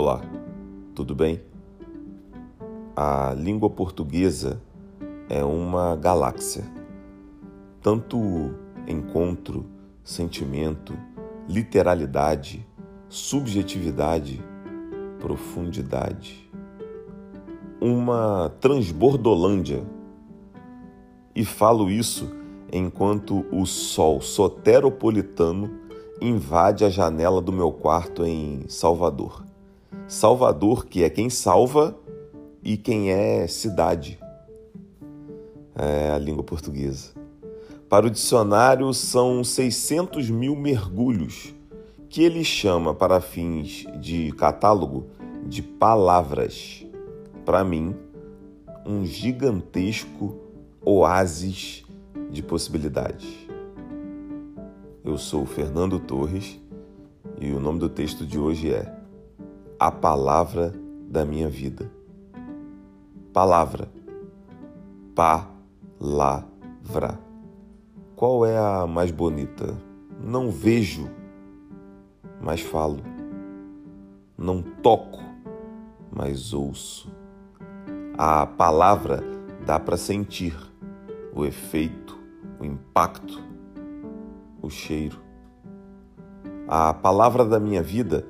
[0.00, 0.22] Olá,
[0.94, 1.42] tudo bem?
[2.94, 4.62] A língua portuguesa
[5.28, 6.62] é uma galáxia.
[7.82, 8.16] Tanto
[8.86, 9.66] encontro,
[10.04, 10.96] sentimento,
[11.48, 12.64] literalidade,
[13.08, 14.40] subjetividade,
[15.18, 16.48] profundidade.
[17.80, 19.84] Uma transbordolândia.
[21.34, 22.30] E falo isso
[22.72, 25.68] enquanto o sol soteropolitano
[26.20, 29.47] invade a janela do meu quarto em Salvador.
[30.08, 31.94] Salvador, que é quem salva
[32.64, 34.18] e quem é cidade.
[35.76, 37.12] É a língua portuguesa.
[37.90, 41.54] Para o dicionário, são 600 mil mergulhos,
[42.08, 45.08] que ele chama, para fins de catálogo,
[45.44, 46.86] de palavras.
[47.44, 47.94] Para mim,
[48.86, 50.38] um gigantesco
[50.82, 51.84] oásis
[52.30, 53.28] de possibilidades.
[55.04, 56.58] Eu sou Fernando Torres
[57.38, 58.97] e o nome do texto de hoje é
[59.80, 60.74] A Palavra
[61.08, 61.88] da Minha Vida.
[63.32, 63.88] Palavra.
[65.14, 66.40] Pa-la-vra.
[68.16, 69.78] Qual é a mais bonita?
[70.20, 71.08] Não vejo,
[72.42, 72.98] mas falo.
[74.36, 75.20] Não toco,
[76.10, 77.08] mas ouço.
[78.18, 79.22] A palavra
[79.64, 80.56] dá para sentir
[81.32, 82.18] o efeito,
[82.58, 83.40] o impacto,
[84.60, 85.20] o cheiro.
[86.66, 88.26] A palavra da minha vida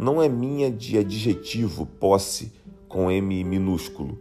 [0.00, 2.54] não é minha de adjetivo posse
[2.88, 4.18] com M minúsculo,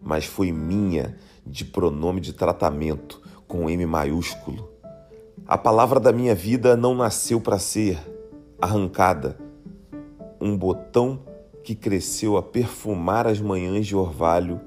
[0.00, 4.68] mas foi minha de pronome de tratamento com M maiúsculo.
[5.46, 8.00] A palavra da minha vida não nasceu para ser
[8.60, 9.38] arrancada,
[10.40, 11.20] um botão
[11.62, 14.60] que cresceu a perfumar as manhãs de orvalho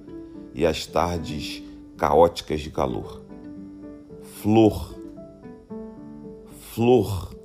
[0.53, 1.61] e as tardes
[1.97, 3.21] caóticas de calor.
[4.41, 4.95] Flor
[6.75, 7.35] flor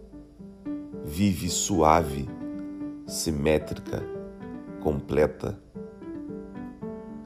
[1.04, 2.28] vive suave,
[3.10, 4.02] simétrica,
[4.80, 5.60] completa.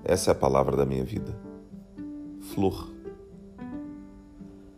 [0.02, 1.38] Essa é a palavra da minha vida.
[2.40, 2.90] Flor.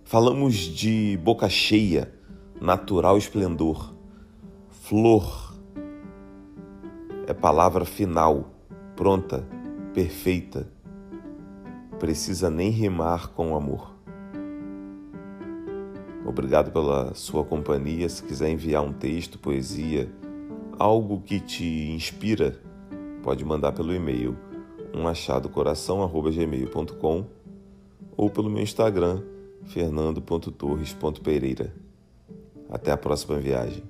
[0.05, 2.13] Falamos de boca cheia,
[2.61, 3.95] natural esplendor.
[4.69, 5.55] Flor
[7.29, 8.51] é palavra final,
[8.97, 9.47] pronta,
[9.95, 10.69] perfeita.
[12.01, 13.95] Precisa nem rimar com amor.
[16.25, 18.09] Obrigado pela sua companhia.
[18.09, 20.11] Se quiser enviar um texto, poesia,
[20.79, 22.59] algo que te inspira,
[23.23, 24.35] pode mandar pelo e-mail
[24.95, 27.27] umachadocoração@gmail.com
[28.17, 29.21] ou pelo meu Instagram
[29.65, 31.75] fernando.torres.pereira.
[32.71, 33.83] Até a próxima viagem.